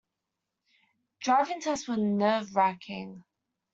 [1.19, 3.23] Driving tests are nerve-racking.